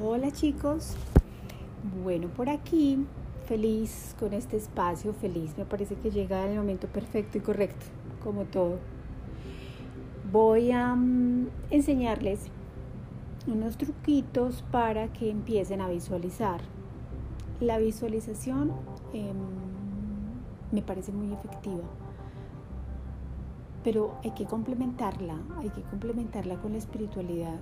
Hola 0.00 0.30
chicos, 0.30 0.94
bueno 2.04 2.28
por 2.28 2.48
aquí, 2.48 3.04
feliz 3.46 4.14
con 4.20 4.32
este 4.32 4.56
espacio, 4.56 5.12
feliz, 5.12 5.58
me 5.58 5.64
parece 5.64 5.96
que 5.96 6.12
llega 6.12 6.46
el 6.46 6.56
momento 6.56 6.86
perfecto 6.86 7.36
y 7.36 7.40
correcto, 7.40 7.84
como 8.22 8.44
todo. 8.44 8.78
Voy 10.30 10.70
a 10.70 10.94
mm, 10.94 11.48
enseñarles 11.72 12.46
unos 13.48 13.76
truquitos 13.76 14.62
para 14.70 15.12
que 15.12 15.30
empiecen 15.30 15.80
a 15.80 15.88
visualizar. 15.88 16.60
La 17.58 17.78
visualización 17.78 18.74
em, 19.12 19.34
me 20.70 20.80
parece 20.80 21.10
muy 21.10 21.32
efectiva, 21.32 21.82
pero 23.82 24.14
hay 24.22 24.30
que 24.30 24.44
complementarla, 24.44 25.40
hay 25.56 25.70
que 25.70 25.82
complementarla 25.82 26.54
con 26.60 26.70
la 26.70 26.78
espiritualidad. 26.78 27.58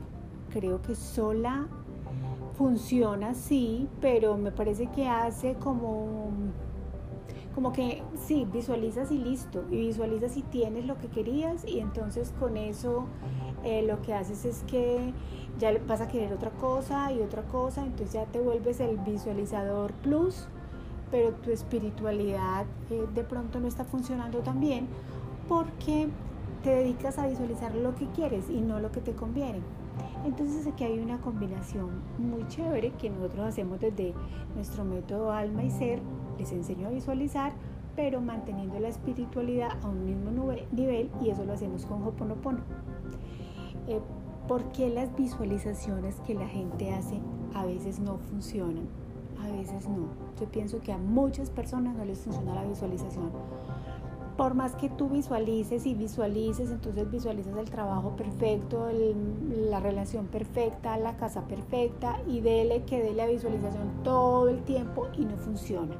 Creo 0.52 0.82
que 0.82 0.94
sola 0.94 1.66
funciona, 2.56 3.34
sí, 3.34 3.88
pero 4.00 4.36
me 4.36 4.50
parece 4.50 4.86
que 4.86 5.06
hace 5.06 5.54
como, 5.54 6.30
como 7.54 7.72
que 7.72 8.02
sí, 8.16 8.46
visualizas 8.50 9.12
y 9.12 9.18
listo, 9.18 9.64
y 9.70 9.76
visualizas 9.76 10.36
y 10.36 10.42
tienes 10.42 10.86
lo 10.86 10.96
que 10.98 11.08
querías 11.08 11.64
y 11.66 11.80
entonces 11.80 12.32
con 12.38 12.56
eso 12.56 13.06
eh, 13.64 13.82
lo 13.82 14.00
que 14.02 14.14
haces 14.14 14.44
es 14.44 14.62
que 14.66 15.12
ya 15.58 15.72
vas 15.86 16.00
a 16.00 16.08
querer 16.08 16.32
otra 16.32 16.50
cosa 16.50 17.12
y 17.12 17.20
otra 17.20 17.42
cosa, 17.42 17.84
entonces 17.84 18.14
ya 18.14 18.24
te 18.26 18.40
vuelves 18.40 18.80
el 18.80 18.96
visualizador 18.98 19.92
plus, 19.94 20.48
pero 21.10 21.32
tu 21.34 21.50
espiritualidad 21.50 22.66
eh, 22.90 23.06
de 23.14 23.24
pronto 23.24 23.60
no 23.60 23.68
está 23.68 23.84
funcionando 23.84 24.38
tan 24.38 24.60
bien 24.60 24.88
porque 25.48 26.08
te 26.62 26.70
dedicas 26.70 27.18
a 27.18 27.26
visualizar 27.26 27.74
lo 27.74 27.94
que 27.94 28.06
quieres 28.08 28.50
y 28.50 28.60
no 28.60 28.80
lo 28.80 28.90
que 28.90 29.00
te 29.00 29.12
conviene. 29.12 29.60
Entonces 30.26 30.66
aquí 30.66 30.82
hay 30.82 30.98
una 30.98 31.18
combinación 31.20 32.02
muy 32.18 32.46
chévere 32.48 32.90
que 32.90 33.10
nosotros 33.10 33.46
hacemos 33.46 33.78
desde 33.78 34.12
nuestro 34.56 34.84
método 34.84 35.30
alma 35.30 35.62
y 35.62 35.70
ser. 35.70 36.00
Les 36.36 36.50
enseño 36.50 36.88
a 36.88 36.90
visualizar, 36.90 37.52
pero 37.94 38.20
manteniendo 38.20 38.80
la 38.80 38.88
espiritualidad 38.88 39.78
a 39.82 39.88
un 39.88 40.04
mismo 40.04 40.32
nivel 40.72 41.10
y 41.22 41.30
eso 41.30 41.44
lo 41.44 41.52
hacemos 41.52 41.86
con 41.86 42.02
Hoponopono. 42.02 42.58
Eh, 43.86 44.00
¿Por 44.48 44.64
qué 44.72 44.90
las 44.90 45.14
visualizaciones 45.16 46.16
que 46.26 46.34
la 46.34 46.48
gente 46.48 46.92
hace 46.92 47.20
a 47.54 47.64
veces 47.64 48.00
no 48.00 48.18
funcionan? 48.18 48.88
A 49.40 49.50
veces 49.52 49.88
no. 49.88 50.08
Yo 50.40 50.46
pienso 50.50 50.80
que 50.80 50.92
a 50.92 50.98
muchas 50.98 51.50
personas 51.50 51.94
no 51.94 52.04
les 52.04 52.18
funciona 52.18 52.52
la 52.52 52.64
visualización 52.64 53.30
por 54.36 54.54
más 54.54 54.74
que 54.74 54.90
tú 54.90 55.08
visualices 55.08 55.86
y 55.86 55.94
visualices, 55.94 56.70
entonces 56.70 57.10
visualizas 57.10 57.56
el 57.56 57.70
trabajo 57.70 58.16
perfecto, 58.16 58.88
la 59.50 59.80
relación 59.80 60.26
perfecta, 60.26 60.96
la 60.98 61.16
casa 61.16 61.42
perfecta 61.46 62.20
y 62.26 62.40
dele 62.40 62.82
que 62.84 63.02
dé 63.02 63.14
la 63.14 63.26
visualización 63.26 64.02
todo 64.02 64.48
el 64.48 64.62
tiempo 64.62 65.08
y 65.16 65.24
no 65.24 65.36
funciona. 65.38 65.96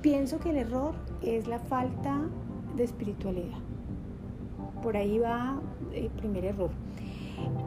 Pienso 0.00 0.38
que 0.38 0.50
el 0.50 0.56
error 0.56 0.94
es 1.20 1.46
la 1.46 1.58
falta 1.58 2.22
de 2.76 2.84
espiritualidad. 2.84 3.58
Por 4.82 4.96
ahí 4.96 5.18
va 5.18 5.60
el 5.92 6.08
primer 6.10 6.44
error. 6.46 6.70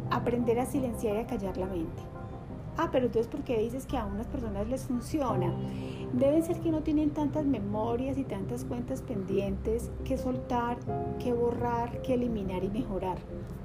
Aprender 0.09 0.59
a 0.59 0.65
silenciar 0.65 1.15
y 1.15 1.19
a 1.19 1.27
callar 1.27 1.55
la 1.57 1.67
mente. 1.67 2.14
Ah, 2.77 2.89
pero 2.91 3.05
entonces, 3.05 3.31
¿por 3.31 3.41
qué 3.41 3.57
dices 3.59 3.85
que 3.85 3.97
a 3.97 4.05
unas 4.05 4.27
personas 4.27 4.67
les 4.67 4.83
funciona? 4.83 5.53
Debe 6.11 6.41
ser 6.41 6.59
que 6.59 6.71
no 6.71 6.81
tienen 6.81 7.11
tantas 7.11 7.45
memorias 7.45 8.17
y 8.17 8.23
tantas 8.25 8.65
cuentas 8.65 9.01
pendientes 9.01 9.91
que 10.03 10.17
soltar, 10.17 10.77
que 11.19 11.33
borrar, 11.33 12.01
que 12.01 12.15
eliminar 12.15 12.63
y 12.65 12.69
mejorar. 12.69 13.17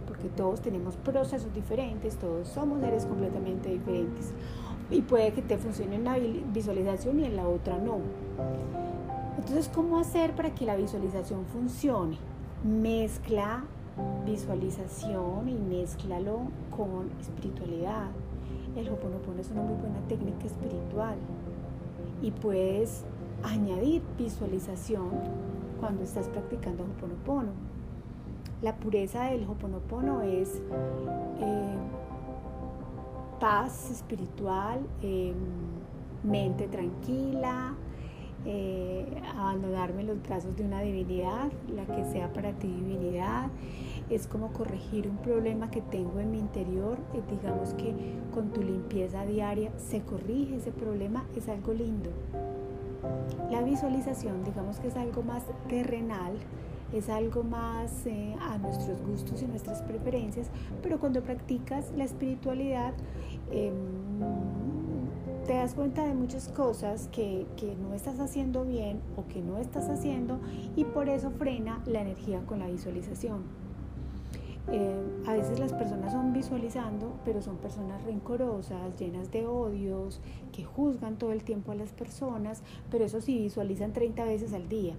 Porque 0.07 0.29
todos 0.29 0.61
tenemos 0.61 0.97
procesos 0.97 1.53
diferentes, 1.53 2.17
todos 2.17 2.49
somos 2.49 2.81
seres 2.81 3.05
completamente 3.05 3.69
diferentes. 3.69 4.33
Y 4.91 5.03
puede 5.03 5.33
que 5.33 5.43
te 5.43 5.59
funcione 5.59 5.99
una 5.99 6.17
visualización 6.53 7.21
y 7.21 7.25
en 7.25 7.37
la 7.37 7.49
otra 7.49 7.79
no. 7.79 7.99
Entonces, 9.39 9.69
¿cómo 9.75 9.99
hacer 9.99 10.35
para 10.37 10.55
que 10.55 10.67
la 10.67 10.77
visualización 10.77 11.47
funcione? 11.47 12.17
Mezcla 12.63 13.65
visualización 14.25 15.49
y 15.49 15.55
mezclalo 15.55 16.43
con 16.71 17.11
espiritualidad 17.21 18.11
el 18.77 18.89
Hoponopono 18.89 19.41
es 19.41 19.51
una 19.51 19.63
muy 19.63 19.77
buena 19.81 20.01
técnica 20.09 20.47
espiritual 20.47 21.17
y 22.23 22.31
puedes 22.31 23.05
añadir 23.43 24.03
visualización 24.19 25.09
cuando 25.81 26.03
estás 26.03 26.29
practicando 26.29 26.85
Hoponopono. 26.85 27.53
La 28.63 28.77
pureza 28.77 29.25
del 29.25 29.45
Hoponopono 29.45 30.21
es 30.21 30.61
eh, 31.41 31.77
paz 33.41 33.91
espiritual, 33.91 34.81
em, 35.03 35.35
mente 36.23 36.69
tranquila, 36.69 37.75
eh, 38.47 39.07
abandonarme 39.37 40.03
en 40.03 40.09
los 40.09 40.23
brazos 40.23 40.57
de 40.57 40.65
una 40.65 40.81
divinidad, 40.81 41.51
la 41.75 41.85
que 41.85 42.05
sea 42.07 42.33
para 42.33 42.53
ti 42.53 42.69
divinidad, 42.69 43.49
es 44.09 44.27
como 44.27 44.53
corregir 44.53 45.09
un 45.09 45.19
problema 45.19 45.71
que 45.71 45.81
tengo 45.81 46.19
en 46.21 46.33
mi 46.33 46.39
interior, 46.39 46.99
eh, 47.15 47.23
digamos 47.31 47.75
que 47.75 47.95
con 48.33 48.51
tu 48.51 48.63
limpieza 48.63 49.25
diaria 49.25 49.71
se 49.79 50.01
corrige 50.03 50.57
ese 50.57 50.73
problema, 50.73 51.25
es 51.37 51.49
algo 51.49 51.73
lindo. 51.73 52.11
La 53.51 53.63
visualización, 53.63 54.45
digamos 54.45 54.79
que 54.81 54.89
es 54.89 54.97
algo 54.97 55.23
más 55.23 55.45
terrenal, 55.69 56.33
es 56.93 57.09
algo 57.09 57.45
más 57.45 58.05
eh, 58.07 58.35
a 58.41 58.59
nuestros 58.59 59.01
gustos 59.03 59.43
y 59.43 59.47
nuestras 59.47 59.83
preferencias, 59.83 60.51
pero 60.83 60.99
cuando 60.99 61.23
practicas 61.23 61.93
la 61.97 62.05
espiritualidad, 62.05 62.95
em, 63.53 63.75
te 65.51 65.57
das 65.57 65.75
cuenta 65.75 66.07
de 66.07 66.15
muchas 66.15 66.49
cosas 66.49 67.09
que, 67.11 67.45
que, 67.57 67.75
no 67.75 67.93
estás 67.93 68.21
haciendo 68.21 68.65
bien 68.65 69.01
o 69.17 69.27
que 69.27 69.43
no 69.43 69.59
estás 69.59 69.89
haciendo 69.89 70.39
y 70.77 70.85
por 70.85 71.09
eso 71.09 71.33
frena 71.33 71.83
la 71.87 72.03
energía 72.03 72.39
con 72.47 72.61
la 72.61 72.69
visualización. 72.69 73.43
Eh, 74.71 74.95
a 75.27 75.33
veces 75.33 75.59
las 75.59 75.73
personas 75.73 76.13
son 76.13 76.33
visualizando, 76.33 77.15
pero 77.25 77.43
son 77.43 77.57
personas 77.57 78.01
rencorosas, 78.05 78.97
llenas 78.97 79.33
de 79.33 79.49
odios, 79.49 80.21
que 80.53 80.63
juzgan 80.63 81.17
todo 81.17 81.33
el 81.33 81.43
tiempo 81.43 81.73
a 81.73 81.75
las 81.75 81.91
personas, 81.91 82.63
pero 82.89 83.05
eso 83.05 83.21
sí 83.21 83.37
visualizan 83.37 83.93
30 83.93 84.25
veces 84.27 84.53
al 84.53 84.69
día. 84.69 84.95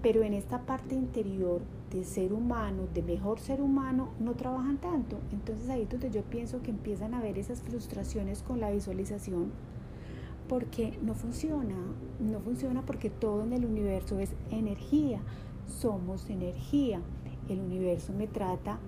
Pero 0.00 0.22
en 0.22 0.32
esta 0.32 0.60
parte 0.60 0.94
interior 0.94 1.60
de 1.90 2.04
ser 2.04 2.32
humano, 2.32 2.84
de 2.94 3.02
mejor 3.02 3.40
ser 3.40 3.60
humano, 3.60 4.10
no 4.20 4.34
trabajan 4.34 4.76
tanto. 4.76 5.18
Entonces 5.32 5.68
ahí 5.68 5.82
es 5.82 5.88
donde 5.88 6.12
yo 6.12 6.22
pienso 6.22 6.62
que 6.62 6.70
empiezan 6.70 7.14
a 7.14 7.20
ver 7.20 7.36
esas 7.36 7.62
frustraciones 7.62 8.44
con 8.44 8.60
la 8.60 8.70
visualización 8.70 9.50
porque 10.48 10.98
no 11.02 11.14
funciona, 11.14 11.76
no 12.18 12.40
funciona 12.40 12.82
porque 12.84 13.10
todo 13.10 13.42
en 13.42 13.52
el 13.52 13.64
universo 13.64 14.18
es 14.18 14.34
energía, 14.50 15.20
somos 15.66 16.30
energía. 16.30 17.00
El 17.48 17.60
universo 17.60 18.12
me 18.12 18.26
trata 18.26 18.78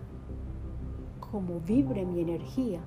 como 1.30 1.60
vibre 1.60 2.04
mi 2.04 2.20
energía. 2.20 2.80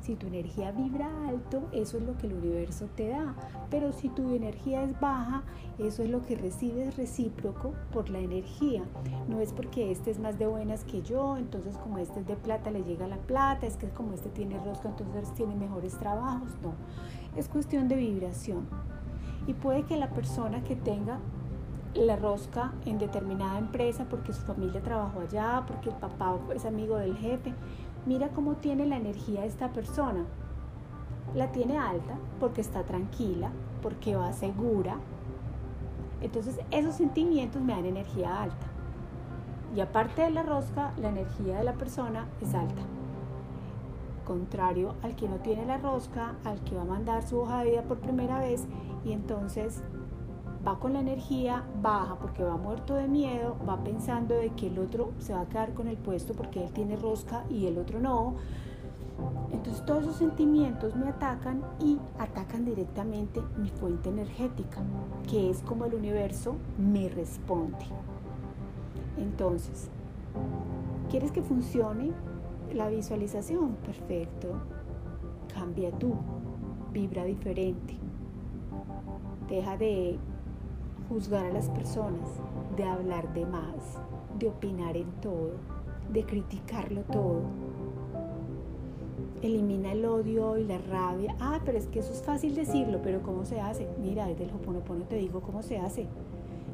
Si 0.00 0.16
tu 0.16 0.26
energía 0.26 0.72
vibra 0.72 1.08
alto, 1.28 1.68
eso 1.72 1.98
es 1.98 2.04
lo 2.04 2.16
que 2.16 2.26
el 2.26 2.34
universo 2.34 2.88
te 2.96 3.08
da. 3.08 3.34
Pero 3.70 3.92
si 3.92 4.08
tu 4.08 4.34
energía 4.34 4.82
es 4.82 4.98
baja, 4.98 5.42
eso 5.78 6.02
es 6.02 6.10
lo 6.10 6.24
que 6.24 6.36
recibes 6.36 6.96
recíproco 6.96 7.74
por 7.92 8.08
la 8.08 8.18
energía. 8.18 8.82
No 9.28 9.40
es 9.40 9.52
porque 9.52 9.90
este 9.90 10.10
es 10.10 10.18
más 10.18 10.38
de 10.38 10.46
buenas 10.46 10.84
que 10.84 11.02
yo, 11.02 11.36
entonces 11.36 11.76
como 11.76 11.98
este 11.98 12.20
es 12.20 12.26
de 12.26 12.36
plata 12.36 12.70
le 12.70 12.82
llega 12.82 13.06
la 13.06 13.18
plata, 13.18 13.66
es 13.66 13.76
que 13.76 13.88
como 13.90 14.14
este 14.14 14.30
tiene 14.30 14.58
rosca, 14.64 14.88
entonces 14.88 15.32
tiene 15.34 15.54
mejores 15.54 15.98
trabajos. 15.98 16.48
No, 16.62 16.72
es 17.36 17.48
cuestión 17.48 17.88
de 17.88 17.96
vibración. 17.96 18.68
Y 19.46 19.54
puede 19.54 19.84
que 19.84 19.96
la 19.96 20.10
persona 20.10 20.62
que 20.64 20.76
tenga 20.76 21.18
la 21.94 22.16
rosca 22.16 22.72
en 22.86 22.98
determinada 22.98 23.58
empresa 23.58 24.06
porque 24.08 24.32
su 24.32 24.42
familia 24.42 24.80
trabajó 24.80 25.20
allá, 25.20 25.64
porque 25.66 25.90
el 25.90 25.96
papá 25.96 26.38
es 26.54 26.64
amigo 26.64 26.96
del 26.96 27.16
jefe. 27.16 27.52
Mira 28.06 28.28
cómo 28.28 28.54
tiene 28.54 28.86
la 28.86 28.96
energía 28.96 29.44
esta 29.44 29.68
persona. 29.72 30.24
La 31.34 31.52
tiene 31.52 31.78
alta 31.78 32.14
porque 32.38 32.60
está 32.60 32.82
tranquila, 32.84 33.50
porque 33.82 34.16
va 34.16 34.32
segura. 34.32 34.96
Entonces 36.20 36.58
esos 36.70 36.94
sentimientos 36.94 37.62
me 37.62 37.74
dan 37.74 37.86
energía 37.86 38.42
alta. 38.42 38.66
Y 39.76 39.80
aparte 39.80 40.22
de 40.22 40.30
la 40.30 40.42
rosca, 40.42 40.92
la 40.96 41.10
energía 41.10 41.58
de 41.58 41.64
la 41.64 41.74
persona 41.74 42.26
es 42.40 42.54
alta. 42.54 42.82
Contrario 44.26 44.94
al 45.02 45.14
que 45.14 45.28
no 45.28 45.36
tiene 45.36 45.66
la 45.66 45.78
rosca, 45.78 46.34
al 46.44 46.60
que 46.64 46.74
va 46.76 46.82
a 46.82 46.86
mandar 46.86 47.22
su 47.22 47.38
hoja 47.38 47.60
de 47.60 47.70
vida 47.70 47.82
por 47.82 47.98
primera 47.98 48.38
vez 48.38 48.66
y 49.04 49.12
entonces 49.12 49.82
va 50.66 50.78
con 50.78 50.92
la 50.92 51.00
energía 51.00 51.64
baja 51.80 52.16
porque 52.16 52.44
va 52.44 52.56
muerto 52.56 52.94
de 52.94 53.08
miedo, 53.08 53.56
va 53.68 53.82
pensando 53.82 54.34
de 54.34 54.50
que 54.50 54.66
el 54.68 54.78
otro 54.78 55.12
se 55.18 55.32
va 55.32 55.42
a 55.42 55.48
quedar 55.48 55.72
con 55.74 55.88
el 55.88 55.96
puesto 55.96 56.34
porque 56.34 56.64
él 56.64 56.72
tiene 56.72 56.96
rosca 56.96 57.44
y 57.48 57.66
el 57.66 57.78
otro 57.78 58.00
no. 58.00 58.34
Entonces 59.52 59.84
todos 59.84 60.04
esos 60.04 60.16
sentimientos 60.16 60.96
me 60.96 61.08
atacan 61.08 61.62
y 61.80 61.98
atacan 62.18 62.64
directamente 62.64 63.42
mi 63.58 63.68
fuente 63.68 64.08
energética, 64.08 64.80
que 65.28 65.50
es 65.50 65.62
como 65.62 65.84
el 65.86 65.94
universo 65.94 66.56
me 66.78 67.08
responde. 67.08 67.86
Entonces, 69.18 69.88
¿quieres 71.10 71.32
que 71.32 71.42
funcione 71.42 72.12
la 72.72 72.88
visualización? 72.88 73.74
Perfecto. 73.84 74.48
cambia 75.52 75.90
tú, 75.90 76.14
vibra 76.92 77.24
diferente. 77.24 77.96
Deja 79.48 79.76
de 79.76 80.16
juzgar 81.10 81.44
a 81.44 81.52
las 81.52 81.68
personas, 81.70 82.30
de 82.76 82.84
hablar 82.84 83.34
de 83.34 83.44
más, 83.44 83.98
de 84.38 84.46
opinar 84.46 84.96
en 84.96 85.10
todo, 85.20 85.50
de 86.12 86.24
criticarlo 86.24 87.02
todo. 87.02 87.42
Elimina 89.42 89.90
el 89.90 90.04
odio 90.04 90.56
y 90.56 90.64
la 90.64 90.78
rabia. 90.78 91.34
Ah, 91.40 91.58
pero 91.64 91.78
es 91.78 91.88
que 91.88 91.98
eso 91.98 92.12
es 92.12 92.22
fácil 92.22 92.54
decirlo, 92.54 93.00
pero 93.02 93.22
¿cómo 93.22 93.44
se 93.44 93.60
hace? 93.60 93.88
Mira, 94.00 94.26
desde 94.26 94.44
el 94.44 94.50
Hoponopono 94.50 95.04
te 95.04 95.16
digo 95.16 95.40
cómo 95.40 95.62
se 95.62 95.78
hace. 95.78 96.06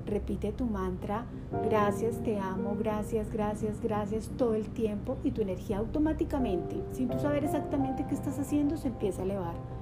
Repite 0.04 0.52
tu 0.52 0.66
mantra, 0.66 1.24
gracias, 1.64 2.22
te 2.22 2.38
amo, 2.38 2.76
gracias, 2.78 3.32
gracias, 3.32 3.80
gracias 3.80 4.30
todo 4.36 4.54
el 4.54 4.68
tiempo 4.68 5.16
y 5.24 5.30
tu 5.30 5.40
energía 5.40 5.78
automáticamente, 5.78 6.76
sin 6.92 7.08
tú 7.08 7.18
saber 7.18 7.42
exactamente 7.42 8.04
qué 8.06 8.14
estás 8.14 8.38
haciendo, 8.38 8.76
se 8.76 8.88
empieza 8.88 9.22
a 9.22 9.24
elevar. 9.24 9.75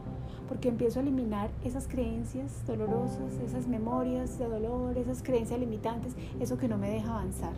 Porque 0.48 0.68
empiezo 0.68 0.98
a 0.98 1.02
eliminar 1.02 1.50
esas 1.64 1.88
creencias 1.88 2.66
dolorosas, 2.66 3.34
esas 3.44 3.66
memorias 3.66 4.38
de 4.38 4.46
dolor, 4.46 4.96
esas 4.98 5.22
creencias 5.22 5.58
limitantes, 5.58 6.14
eso 6.38 6.58
que 6.58 6.68
no 6.68 6.76
me 6.76 6.90
deja 6.90 7.10
avanzar. 7.10 7.54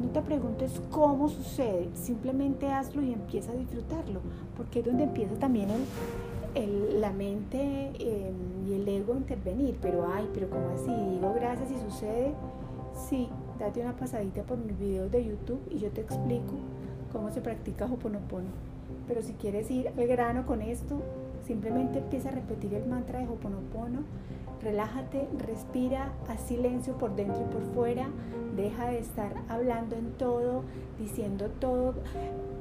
No 0.00 0.08
te 0.08 0.22
preguntes 0.22 0.80
cómo 0.90 1.28
sucede, 1.28 1.88
simplemente 1.94 2.70
hazlo 2.70 3.02
y 3.02 3.12
empieza 3.12 3.52
a 3.52 3.54
disfrutarlo, 3.54 4.20
porque 4.56 4.80
es 4.80 4.86
donde 4.86 5.04
empieza 5.04 5.34
también 5.36 5.68
el, 6.54 7.00
la 7.00 7.12
mente 7.12 7.92
em, 7.98 8.68
y 8.68 8.74
el 8.74 8.88
ego 8.88 9.14
intervenir, 9.14 9.76
pero 9.80 10.06
ay, 10.12 10.28
pero 10.32 10.48
como 10.48 10.68
así, 10.68 10.90
digo 10.90 11.32
gracias 11.34 11.70
y 11.70 11.90
sucede, 11.90 12.34
sí, 13.08 13.28
date 13.58 13.80
una 13.80 13.96
pasadita 13.96 14.42
por 14.42 14.58
mis 14.58 14.78
videos 14.78 15.10
de 15.10 15.24
YouTube 15.24 15.60
y 15.70 15.78
yo 15.78 15.90
te 15.90 16.00
explico 16.00 16.54
cómo 17.12 17.30
se 17.30 17.40
practica 17.40 17.86
Hoponopono. 17.86 18.48
Pero 19.06 19.22
si 19.22 19.32
quieres 19.34 19.70
ir 19.70 19.88
al 19.88 20.06
grano 20.06 20.46
con 20.46 20.62
esto, 20.62 21.00
simplemente 21.46 21.98
empieza 21.98 22.28
a 22.28 22.32
repetir 22.32 22.74
el 22.74 22.86
mantra 22.86 23.20
de 23.20 23.28
Hoponopono, 23.28 24.00
relájate, 24.62 25.28
respira, 25.38 26.12
haz 26.28 26.40
silencio 26.40 26.94
por 26.98 27.14
dentro 27.14 27.40
y 27.40 27.52
por 27.52 27.62
fuera, 27.74 28.08
deja 28.56 28.88
de 28.88 28.98
estar 28.98 29.32
hablando 29.48 29.94
en 29.96 30.12
todo, 30.12 30.62
diciendo 30.98 31.48
todo, 31.60 31.94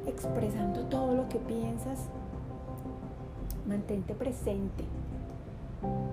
expresando 0.05 0.85
todo 0.85 1.15
lo 1.15 1.27
que 1.29 1.39
piensas, 1.39 2.09
mantente 3.67 4.13
presente. 4.13 4.83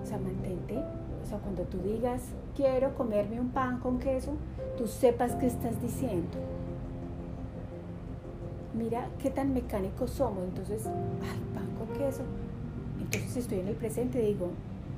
O 0.01 0.05
sea, 0.05 0.17
mantente, 0.17 0.77
o 1.23 1.25
sea, 1.25 1.37
cuando 1.39 1.63
tú 1.63 1.77
digas, 1.79 2.21
quiero 2.55 2.95
comerme 2.95 3.39
un 3.39 3.49
pan 3.49 3.79
con 3.79 3.99
queso, 3.99 4.33
tú 4.77 4.87
sepas 4.87 5.35
qué 5.35 5.47
estás 5.47 5.79
diciendo. 5.81 6.37
Mira 8.73 9.07
qué 9.21 9.29
tan 9.29 9.53
mecánicos 9.53 10.11
somos. 10.11 10.43
Entonces, 10.43 10.85
ay, 10.87 11.39
pan 11.53 11.67
con 11.77 11.97
queso. 11.97 12.23
Entonces 13.03 13.37
estoy 13.37 13.59
en 13.59 13.67
el 13.67 13.75
presente 13.75 14.21
y 14.21 14.33
digo, 14.33 14.49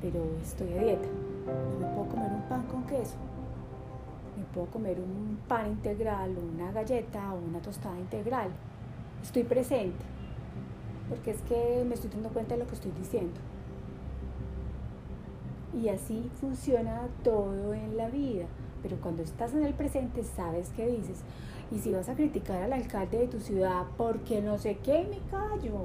pero 0.01 0.23
estoy 0.41 0.73
a 0.73 0.83
dieta. 0.83 1.07
No 1.45 1.87
me 1.87 1.93
puedo 1.93 2.09
comer 2.09 2.31
un 2.31 2.41
pan 2.43 2.63
con 2.63 2.83
queso. 2.85 3.15
Me 4.37 4.43
puedo 4.53 4.67
comer 4.67 4.99
un 4.99 5.37
pan 5.47 5.67
integral, 5.67 6.35
una 6.37 6.71
galleta 6.71 7.33
o 7.33 7.37
una 7.37 7.59
tostada 7.59 7.97
integral. 7.99 8.49
Estoy 9.23 9.43
presente 9.43 10.03
porque 11.09 11.31
es 11.31 11.41
que 11.41 11.83
me 11.87 11.95
estoy 11.95 12.09
dando 12.11 12.29
cuenta 12.29 12.55
de 12.55 12.61
lo 12.61 12.67
que 12.67 12.75
estoy 12.75 12.91
diciendo. 12.91 13.39
Y 15.73 15.89
así 15.89 16.29
funciona 16.39 17.07
todo 17.23 17.73
en 17.73 17.97
la 17.97 18.09
vida. 18.09 18.45
Pero 18.81 18.97
cuando 19.01 19.23
estás 19.23 19.53
en 19.53 19.63
el 19.63 19.73
presente 19.73 20.23
sabes 20.23 20.71
qué 20.75 20.87
dices. 20.87 21.23
Y 21.71 21.79
si 21.79 21.91
vas 21.91 22.07
a 22.07 22.15
criticar 22.15 22.61
al 22.61 22.73
alcalde 22.73 23.19
de 23.19 23.27
tu 23.27 23.39
ciudad 23.39 23.85
porque 23.97 24.41
no 24.41 24.57
sé 24.57 24.77
qué, 24.77 25.07
me 25.09 25.19
callo. 25.29 25.81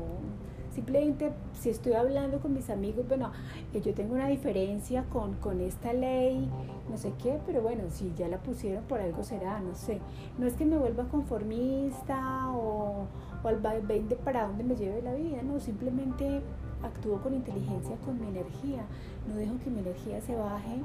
Simplemente 0.75 1.33
si 1.59 1.71
estoy 1.71 1.95
hablando 1.95 2.39
con 2.39 2.55
mis 2.55 2.71
amigos, 2.71 3.07
bueno, 3.09 3.33
eh, 3.75 3.81
yo 3.81 3.93
tengo 3.93 4.15
una 4.15 4.29
diferencia 4.29 5.05
con, 5.05 5.35
con 5.35 5.61
esta 5.61 5.93
ley, 5.93 6.49
no 6.89 6.97
sé 6.97 7.13
qué, 7.21 7.39
pero 7.45 7.61
bueno, 7.61 7.85
si 7.91 8.13
ya 8.17 8.29
la 8.29 8.39
pusieron 8.39 8.85
por 8.85 9.01
algo 9.01 9.25
será, 9.25 9.61
no 9.61 9.75
sé. 9.75 9.99
No 10.39 10.47
es 10.47 10.55
que 10.55 10.65
me 10.65 10.79
vuelva 10.79 11.05
conformista 11.09 12.51
o, 12.53 13.07
o 13.43 13.49
al 13.49 13.61
de 13.63 14.17
para 14.25 14.47
dónde 14.47 14.63
me 14.63 14.77
lleve 14.77 15.03
la 15.03 15.15
vida, 15.15 15.43
no, 15.43 15.59
simplemente 15.59 16.41
actúo 16.83 17.21
con 17.21 17.35
inteligencia, 17.35 17.97
con 18.05 18.21
mi 18.21 18.29
energía, 18.29 18.85
no 19.29 19.35
dejo 19.35 19.59
que 19.63 19.71
mi 19.71 19.81
energía 19.81 20.21
se 20.21 20.37
baje 20.37 20.81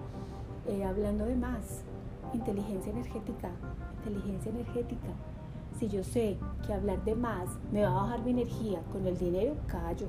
eh, 0.68 0.84
hablando 0.84 1.26
de 1.26 1.36
más. 1.36 1.84
Inteligencia 2.34 2.92
energética, 2.92 3.52
inteligencia 4.00 4.52
energética. 4.52 5.10
Si 5.80 5.90
yo 5.90 6.04
sé 6.04 6.38
que 6.66 6.74
hablar 6.74 7.04
de 7.04 7.16
más 7.16 7.50
me 7.72 7.84
va 7.84 7.90
a 7.90 8.04
bajar 8.04 8.24
mi 8.24 8.32
energía 8.32 8.82
con 8.92 9.06
el 9.08 9.18
dinero, 9.18 9.56
callo. 9.68 10.08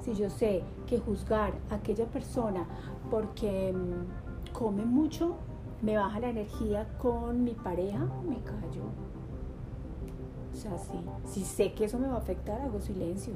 Si 0.00 0.14
yo 0.14 0.30
sé 0.30 0.62
que 0.86 0.98
juzgar 0.98 1.52
a 1.70 1.76
aquella 1.76 2.06
persona 2.06 2.66
porque 3.10 3.72
mm, 3.72 4.52
come 4.52 4.84
mucho 4.84 5.36
me 5.82 5.96
baja 5.96 6.20
la 6.20 6.28
energía 6.28 6.86
con 6.98 7.42
mi 7.42 7.54
pareja, 7.54 8.06
me 8.28 8.38
callo. 8.42 8.84
O 10.52 10.56
sea, 10.56 10.72
si, 11.24 11.44
sé 11.44 11.72
que 11.72 11.84
eso 11.84 11.98
me 11.98 12.08
va 12.08 12.16
a 12.16 12.18
afectar, 12.18 12.60
hago 12.60 12.80
silencio. 12.80 13.32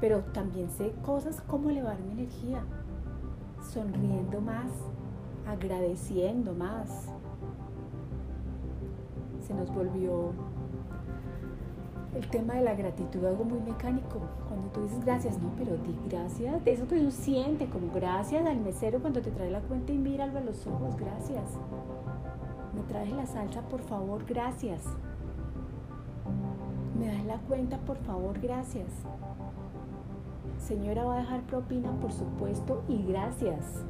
Pero 0.00 0.20
también 0.32 0.70
sé 0.70 0.94
cosas 1.04 1.40
como 1.42 1.70
elevar 1.70 2.00
mi 2.00 2.12
energía, 2.12 2.64
sonriendo 3.72 4.40
más, 4.40 4.70
agradeciendo 5.46 6.54
más. 6.54 7.08
Se 9.46 9.52
nos 9.54 9.72
volvió 9.74 10.32
el 12.14 12.26
tema 12.28 12.54
de 12.54 12.62
la 12.62 12.74
gratitud 12.74 13.24
algo 13.24 13.44
muy 13.44 13.60
mecánico. 13.60 14.20
Cuando 14.48 14.68
tú 14.68 14.82
dices 14.82 15.04
gracias, 15.04 15.38
no, 15.38 15.50
pero 15.56 15.76
di 15.76 15.96
gracias 16.08 16.64
de 16.64 16.72
eso 16.72 16.88
que 16.88 16.98
uno 16.98 17.10
siente, 17.10 17.66
como 17.66 17.92
gracias 17.92 18.46
al 18.46 18.58
mesero 18.58 19.00
cuando 19.00 19.20
te 19.20 19.30
trae 19.30 19.50
la 19.50 19.60
cuenta 19.60 19.92
y 19.92 19.98
míralo 19.98 20.38
a 20.38 20.42
los 20.42 20.66
ojos, 20.66 20.96
gracias. 20.96 21.44
Me 22.74 22.82
traes 22.82 23.12
la 23.12 23.26
salsa, 23.26 23.62
por 23.62 23.80
favor, 23.80 24.24
gracias. 24.24 24.82
¿Me 26.98 27.08
das 27.08 27.24
la 27.26 27.38
cuenta, 27.38 27.78
por 27.78 27.98
favor? 27.98 28.40
Gracias. 28.40 28.88
Señora, 30.58 31.04
va 31.04 31.16
a 31.16 31.18
dejar 31.18 31.42
propina, 31.42 31.90
por 32.00 32.12
supuesto, 32.12 32.82
y 32.88 33.02
gracias. 33.02 33.84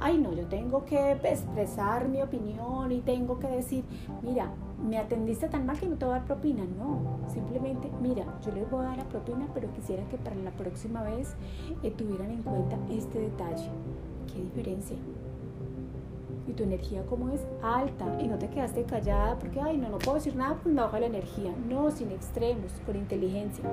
Ay, 0.00 0.18
no, 0.18 0.32
yo 0.32 0.46
tengo 0.46 0.84
que 0.84 1.12
expresar 1.12 2.08
mi 2.08 2.22
opinión 2.22 2.92
y 2.92 3.00
tengo 3.00 3.38
que 3.38 3.48
decir, 3.48 3.84
mira, 4.22 4.50
me 4.82 4.98
atendiste 4.98 5.48
tan 5.48 5.66
mal 5.66 5.78
que 5.78 5.86
no 5.86 5.96
te 5.96 6.04
voy 6.04 6.14
a 6.14 6.18
dar 6.18 6.26
propina. 6.26 6.64
No, 6.64 7.18
simplemente, 7.32 7.90
mira, 8.00 8.24
yo 8.44 8.52
les 8.52 8.70
voy 8.70 8.84
a 8.84 8.88
dar 8.88 8.98
la 8.98 9.08
propina, 9.08 9.46
pero 9.54 9.72
quisiera 9.72 10.02
que 10.08 10.16
para 10.16 10.36
la 10.36 10.50
próxima 10.50 11.02
vez 11.02 11.34
eh, 11.82 11.90
tuvieran 11.90 12.30
en 12.30 12.42
cuenta 12.42 12.76
este 12.90 13.20
detalle. 13.20 13.70
¿Qué 14.32 14.40
diferencia? 14.42 14.96
y 16.46 16.52
tu 16.52 16.64
energía 16.64 17.04
como 17.06 17.30
es 17.30 17.40
alta 17.62 18.20
y 18.20 18.26
no 18.26 18.38
te 18.38 18.48
quedaste 18.48 18.84
callada 18.84 19.38
porque, 19.38 19.60
ay, 19.60 19.78
no, 19.78 19.88
no 19.88 19.98
puedo 19.98 20.16
decir 20.16 20.34
nada 20.34 20.54
porque 20.54 20.70
me 20.70 20.82
baja 20.82 21.00
la 21.00 21.06
energía. 21.06 21.54
No, 21.68 21.90
sin 21.90 22.10
extremos, 22.10 22.72
con 22.84 22.96
inteligencia. 22.96 23.64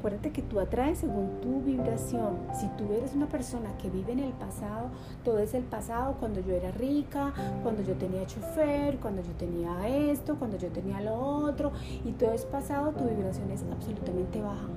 Acuérdate 0.00 0.30
que 0.30 0.40
tú 0.40 0.58
atraes 0.60 1.00
según 1.00 1.42
tu 1.42 1.60
vibración. 1.60 2.38
Si 2.58 2.66
tú 2.68 2.90
eres 2.90 3.14
una 3.14 3.26
persona 3.26 3.76
que 3.76 3.90
vive 3.90 4.12
en 4.12 4.20
el 4.20 4.32
pasado, 4.32 4.88
todo 5.24 5.40
es 5.40 5.52
el 5.52 5.62
pasado, 5.62 6.16
cuando 6.18 6.40
yo 6.40 6.54
era 6.54 6.70
rica, 6.70 7.34
cuando 7.62 7.82
yo 7.82 7.92
tenía 7.96 8.24
chofer, 8.24 8.96
cuando 8.96 9.20
yo 9.20 9.32
tenía 9.32 9.86
esto, 10.10 10.36
cuando 10.36 10.56
yo 10.56 10.68
tenía 10.68 11.02
lo 11.02 11.16
otro, 11.16 11.72
y 12.02 12.12
todo 12.12 12.32
es 12.32 12.46
pasado, 12.46 12.92
tu 12.92 13.04
vibración 13.04 13.50
es 13.50 13.62
absolutamente 13.70 14.40
baja. 14.40 14.68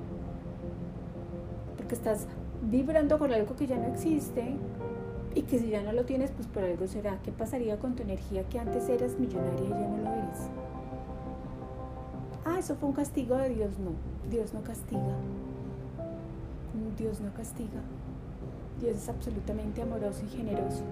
Porque 1.78 1.94
estás 1.94 2.26
vibrando 2.60 3.18
con 3.18 3.32
algo 3.32 3.56
que 3.56 3.66
ya 3.66 3.78
no 3.78 3.86
existe 3.86 4.56
y 5.34 5.40
que 5.40 5.58
si 5.58 5.70
ya 5.70 5.82
no 5.82 5.92
lo 5.92 6.04
tienes, 6.04 6.32
pues 6.32 6.48
por 6.48 6.64
algo 6.64 6.86
será. 6.86 7.18
¿Qué 7.22 7.32
pasaría 7.32 7.78
con 7.78 7.94
tu 7.94 8.02
energía 8.02 8.46
que 8.50 8.58
antes 8.58 8.90
eras 8.90 9.18
millonaria 9.18 9.64
y 9.64 9.70
ya 9.70 9.88
no 9.88 9.96
lo 9.96 10.10
eres? 10.10 10.63
Ah, 12.54 12.60
eso 12.60 12.76
fue 12.76 12.88
un 12.88 12.94
castigo 12.94 13.36
de 13.36 13.48
Dios. 13.48 13.70
No, 13.80 13.90
Dios 14.30 14.54
no 14.54 14.62
castiga. 14.62 15.16
Dios 16.96 17.20
no 17.20 17.32
castiga. 17.34 17.80
Dios 18.80 18.96
es 18.96 19.08
absolutamente 19.08 19.82
amoroso 19.82 20.22
y 20.24 20.28
generoso. 20.36 20.84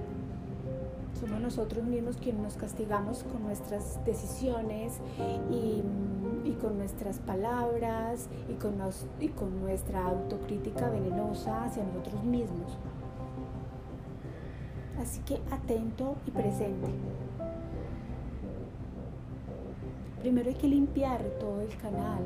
Somos 1.21 1.41
nosotros 1.41 1.85
mismos 1.85 2.17
quienes 2.17 2.43
nos 2.43 2.57
castigamos 2.57 3.23
con 3.23 3.45
nuestras 3.45 4.05
decisiones 4.05 4.95
y 5.51 6.53
con 6.61 6.79
nuestras 6.79 7.21
palabras 7.21 8.29
y 8.49 8.55
con 9.29 9.61
nuestra 9.61 10.05
autocrítica 10.05 10.91
venenosa 10.91 11.65
hacia 11.65 11.85
nosotros 11.85 12.25
mismos. 12.25 12.77
Así 14.99 15.21
que 15.21 15.41
atento 15.53 16.17
y 16.27 16.33
presente. 16.33 16.89
Primero 20.23 20.51
hay 20.51 20.55
que 20.55 20.69
limpiar 20.69 21.21
todo 21.41 21.63
el 21.63 21.77
canal, 21.79 22.21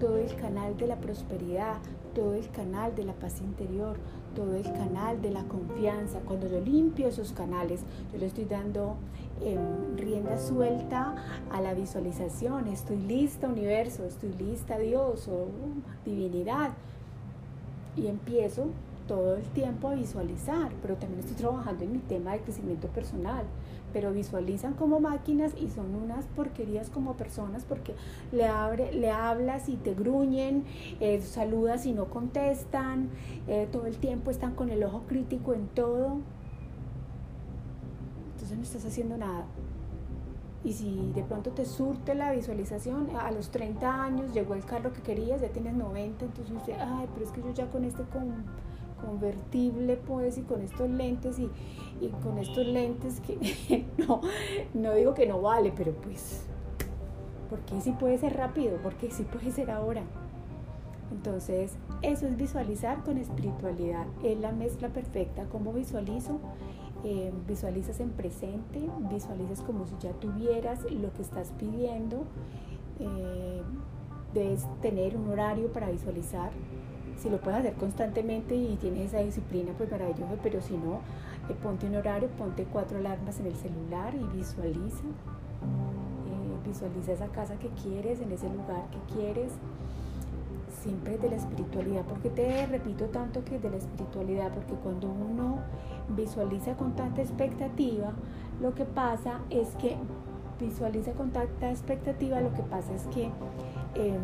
todo 0.00 0.16
el 0.16 0.34
canal 0.34 0.76
de 0.76 0.88
la 0.88 0.96
prosperidad, 0.96 1.76
todo 2.12 2.34
el 2.34 2.50
canal 2.50 2.96
de 2.96 3.04
la 3.04 3.12
paz 3.12 3.40
interior, 3.40 3.96
todo 4.34 4.56
el 4.56 4.64
canal 4.64 5.22
de 5.22 5.30
la 5.30 5.44
confianza. 5.44 6.18
Cuando 6.26 6.48
yo 6.48 6.60
limpio 6.60 7.06
esos 7.06 7.30
canales, 7.30 7.82
yo 8.12 8.18
le 8.18 8.26
estoy 8.26 8.44
dando 8.44 8.96
em, 9.40 9.96
rienda 9.96 10.36
suelta 10.36 11.14
a 11.52 11.60
la 11.60 11.74
visualización. 11.74 12.66
Estoy 12.66 12.96
lista, 12.96 13.46
universo, 13.46 14.04
estoy 14.04 14.32
lista, 14.32 14.76
Dios 14.76 15.28
o 15.28 15.46
divinidad. 16.04 16.72
Y 17.94 18.08
empiezo 18.08 18.66
todo 19.08 19.34
el 19.36 19.42
tiempo 19.42 19.88
a 19.88 19.94
visualizar, 19.94 20.70
pero 20.80 20.94
también 20.94 21.20
estoy 21.20 21.36
trabajando 21.36 21.82
en 21.82 21.92
mi 21.92 21.98
tema 21.98 22.32
de 22.32 22.40
crecimiento 22.40 22.86
personal 22.88 23.44
pero 23.92 24.12
visualizan 24.12 24.74
como 24.74 25.00
máquinas 25.00 25.52
y 25.56 25.68
son 25.70 25.94
unas 25.94 26.26
porquerías 26.26 26.90
como 26.90 27.14
personas 27.14 27.64
porque 27.64 27.94
le, 28.32 28.46
abre, 28.46 28.92
le 28.92 29.10
hablas 29.10 29.68
y 29.68 29.76
te 29.76 29.94
gruñen, 29.94 30.64
eh, 31.00 31.20
saludas 31.22 31.86
y 31.86 31.92
no 31.92 32.06
contestan, 32.06 33.10
eh, 33.46 33.68
todo 33.70 33.86
el 33.86 33.96
tiempo 33.96 34.30
están 34.30 34.54
con 34.54 34.70
el 34.70 34.82
ojo 34.84 35.02
crítico 35.06 35.54
en 35.54 35.68
todo. 35.68 36.18
Entonces 38.34 38.56
no 38.56 38.62
estás 38.62 38.84
haciendo 38.84 39.16
nada. 39.16 39.46
Y 40.64 40.72
si 40.72 41.12
de 41.14 41.22
pronto 41.22 41.50
te 41.50 41.64
surte 41.64 42.14
la 42.14 42.32
visualización, 42.32 43.08
a 43.16 43.30
los 43.30 43.50
30 43.50 44.02
años 44.02 44.34
llegó 44.34 44.54
el 44.54 44.64
carro 44.64 44.92
que 44.92 45.00
querías, 45.00 45.40
ya 45.40 45.48
tienes 45.48 45.74
90, 45.74 46.24
entonces 46.24 46.52
dices, 46.52 46.76
ay, 46.78 47.06
pero 47.14 47.24
es 47.24 47.32
que 47.32 47.40
yo 47.40 47.52
ya 47.54 47.70
con 47.70 47.84
este 47.84 48.02
con 48.04 48.44
convertible 49.04 49.96
pues 49.96 50.38
y 50.38 50.42
con 50.42 50.62
estos 50.62 50.90
lentes 50.90 51.38
y, 51.38 51.48
con 52.22 52.38
estos 52.38 52.66
lentes 52.66 53.20
que 53.20 53.86
no, 53.98 54.20
no 54.74 54.94
digo 54.94 55.14
que 55.14 55.26
no 55.26 55.40
vale, 55.40 55.72
pero 55.76 55.92
pues, 55.92 56.42
porque 57.50 57.80
sí 57.80 57.92
puede 57.92 58.18
ser 58.18 58.36
rápido, 58.36 58.78
porque 58.82 59.10
sí 59.10 59.24
puede 59.24 59.50
ser 59.50 59.70
ahora. 59.70 60.02
Entonces, 61.10 61.72
eso 62.02 62.26
es 62.26 62.36
visualizar 62.36 63.02
con 63.02 63.16
espiritualidad, 63.16 64.06
es 64.22 64.38
la 64.38 64.52
mezcla 64.52 64.88
perfecta, 64.88 65.44
¿cómo 65.50 65.72
visualizo? 65.72 66.38
Eh, 67.04 67.32
visualizas 67.46 68.00
en 68.00 68.10
presente, 68.10 68.88
visualizas 69.10 69.62
como 69.62 69.86
si 69.86 69.94
ya 70.00 70.12
tuvieras 70.12 70.82
lo 70.90 71.12
que 71.12 71.22
estás 71.22 71.52
pidiendo, 71.58 72.24
eh, 73.00 73.62
debes 74.34 74.66
tener 74.82 75.16
un 75.16 75.28
horario 75.30 75.72
para 75.72 75.90
visualizar, 75.90 76.50
si 77.18 77.28
lo 77.28 77.38
puedes 77.38 77.60
hacer 77.60 77.74
constantemente 77.74 78.54
y 78.54 78.76
tienes 78.76 79.08
esa 79.08 79.18
disciplina, 79.18 79.72
pues 79.76 79.90
maravilloso, 79.90 80.38
pero 80.42 80.60
si 80.60 80.76
no, 80.76 81.00
eh, 81.48 81.54
ponte 81.62 81.86
un 81.86 81.96
horario, 81.96 82.28
ponte 82.38 82.64
cuatro 82.64 82.98
alarmas 82.98 83.40
en 83.40 83.46
el 83.46 83.56
celular 83.56 84.14
y 84.14 84.36
visualiza. 84.36 85.02
Eh, 85.04 86.66
visualiza 86.66 87.12
esa 87.12 87.26
casa 87.28 87.56
que 87.58 87.68
quieres, 87.68 88.20
en 88.20 88.30
ese 88.32 88.48
lugar 88.48 88.84
que 88.90 89.14
quieres. 89.14 89.52
Siempre 90.82 91.18
de 91.18 91.30
la 91.30 91.36
espiritualidad. 91.36 92.04
porque 92.04 92.30
te 92.30 92.66
repito 92.66 93.06
tanto 93.06 93.44
que 93.44 93.58
de 93.58 93.68
la 93.68 93.76
espiritualidad? 93.76 94.52
Porque 94.52 94.74
cuando 94.74 95.08
uno 95.08 95.58
visualiza 96.10 96.76
con 96.76 96.94
tanta 96.94 97.20
expectativa, 97.20 98.12
lo 98.60 98.74
que 98.74 98.84
pasa 98.84 99.40
es 99.50 99.74
que 99.76 99.96
visualiza 100.60 101.12
con 101.12 101.30
tanta 101.30 101.70
expectativa, 101.70 102.40
lo 102.40 102.52
que 102.52 102.62
pasa 102.62 102.94
es 102.94 103.02
que 103.08 103.24
em, 103.94 104.20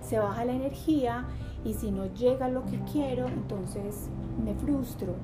se 0.00 0.18
baja 0.18 0.44
la 0.44 0.52
energía 0.52 1.26
y 1.66 1.74
si 1.74 1.90
no 1.90 2.06
llega 2.14 2.48
lo 2.48 2.64
que 2.64 2.78
quiero, 2.92 3.26
entonces 3.26 4.08
me 4.42 4.54
frustro. 4.54 5.14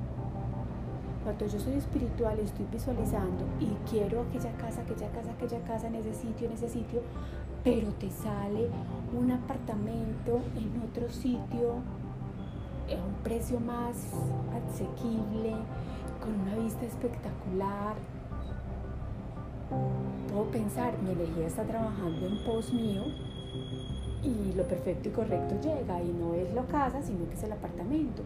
Cuando 1.22 1.46
yo 1.46 1.60
soy 1.60 1.74
espiritual 1.74 2.36
y 2.40 2.44
estoy 2.44 2.66
visualizando 2.72 3.44
y 3.60 3.68
quiero 3.88 4.22
aquella 4.22 4.50
casa, 4.56 4.80
aquella 4.80 5.08
casa, 5.12 5.30
aquella 5.30 5.60
casa 5.60 5.86
en 5.86 5.94
ese 5.94 6.12
sitio, 6.14 6.48
en 6.48 6.54
ese 6.54 6.68
sitio, 6.68 7.00
pero 7.62 7.92
te 7.92 8.10
sale 8.10 8.68
un 9.16 9.30
apartamento 9.30 10.40
en 10.56 10.82
otro 10.82 11.08
sitio 11.10 11.74
a 12.90 13.06
un 13.06 13.14
precio 13.22 13.60
más 13.60 14.10
asequible, 14.68 15.54
con 16.20 16.40
una 16.40 16.56
vista 16.56 16.84
espectacular, 16.84 17.94
puedo 20.28 20.50
pensar, 20.50 20.98
mi 21.02 21.12
energía 21.12 21.46
está 21.46 21.62
trabajando 21.62 22.26
en 22.26 22.44
pos 22.44 22.72
mío 22.72 23.04
y 24.22 24.52
lo 24.56 24.62
perfecto 24.64 25.08
y 25.08 25.12
correcto 25.12 25.56
llega 25.60 26.02
y 26.02 26.12
no 26.12 26.34
es 26.34 26.52
la 26.54 26.62
casa, 26.62 27.02
sino 27.02 27.28
que 27.28 27.34
es 27.34 27.42
el 27.42 27.52
apartamento. 27.52 28.22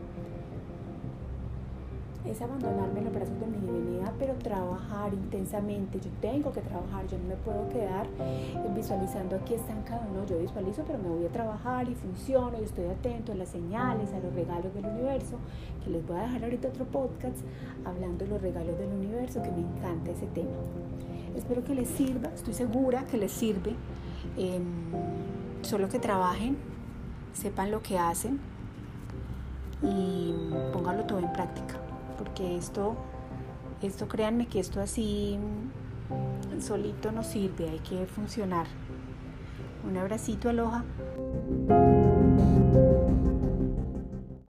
Es 2.25 2.43
abandonarme 2.43 2.99
en 2.99 3.05
los 3.05 3.15
brazos 3.15 3.39
de 3.39 3.47
mi 3.47 3.57
divinidad, 3.59 4.13
pero 4.19 4.35
trabajar 4.35 5.15
intensamente. 5.15 6.01
Yo 6.01 6.11
tengo 6.21 6.53
que 6.53 6.61
trabajar, 6.61 7.07
yo 7.07 7.17
no 7.19 7.25
me 7.29 7.37
puedo 7.37 7.69
quedar 7.69 8.09
visualizando 8.75 9.37
aquí 9.37 9.55
estancado. 9.55 10.03
No, 10.13 10.27
yo 10.27 10.39
visualizo, 10.39 10.83
pero 10.85 10.99
me 10.99 11.09
voy 11.09 11.25
a 11.25 11.29
trabajar 11.29 11.89
y 11.89 11.95
funciono 11.95 12.59
y 12.61 12.65
estoy 12.65 12.87
atento 12.87 13.31
a 13.31 13.37
las 13.37 13.49
señales, 13.49 14.13
a 14.13 14.19
los 14.19 14.35
regalos 14.35 14.75
del 14.75 14.87
universo, 14.87 15.37
que 15.85 15.91
les 15.91 16.05
voy 16.05 16.19
a 16.19 16.23
dejar 16.23 16.43
ahorita 16.43 16.69
otro 16.69 16.85
podcast 16.87 17.37
hablando 17.85 18.25
de 18.25 18.31
los 18.33 18.43
regalos 18.43 18.77
del 18.77 18.89
universo, 18.89 19.41
que 19.41 19.53
me 19.53 19.61
encanta 19.61 20.11
ese 20.11 20.27
tema. 20.27 20.51
Espero 21.37 21.63
que 21.63 21.77
les 21.77 21.89
sirva, 21.89 22.31
estoy 22.35 22.55
segura 22.55 23.05
que 23.05 23.19
les 23.19 23.31
sirve. 23.31 23.77
Em, 24.37 24.65
solo 25.67 25.89
que 25.89 25.99
trabajen, 25.99 26.57
sepan 27.33 27.71
lo 27.71 27.83
que 27.83 27.99
hacen 27.99 28.41
y 29.83 30.33
pónganlo 30.73 31.05
todo 31.05 31.19
en 31.19 31.33
práctica, 31.33 31.77
porque 32.17 32.57
esto, 32.57 32.97
esto 33.83 34.09
créanme 34.09 34.47
que 34.47 34.61
esto 34.61 34.81
así 34.81 35.39
solito 36.61 37.13
no 37.13 37.23
sirve, 37.23 37.69
hay 37.69 37.81
que 37.81 38.07
funcionar. 38.07 38.67
Un 39.87 39.97
abracito, 39.97 40.49
aloja. 40.49 40.85